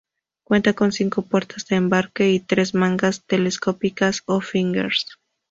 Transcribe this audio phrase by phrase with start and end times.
[0.43, 5.05] Cuenta con cinco puertas de embarque, y tres mangas telescópicas o fingers.